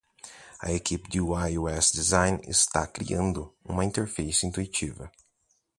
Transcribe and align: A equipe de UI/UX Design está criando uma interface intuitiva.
A 0.63 0.73
equipe 0.73 1.07
de 1.11 1.21
UI/UX 1.21 1.91
Design 1.91 2.41
está 2.47 2.87
criando 2.87 3.53
uma 3.63 3.85
interface 3.85 4.43
intuitiva. 4.47 5.11